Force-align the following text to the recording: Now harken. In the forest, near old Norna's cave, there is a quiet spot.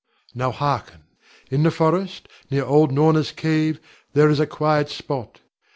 Now 0.33 0.49
harken. 0.49 1.03
In 1.51 1.61
the 1.61 1.69
forest, 1.69 2.27
near 2.49 2.65
old 2.65 2.91
Norna's 2.91 3.31
cave, 3.31 3.79
there 4.13 4.29
is 4.31 4.39
a 4.39 4.47
quiet 4.47 4.89
spot. 4.89 5.41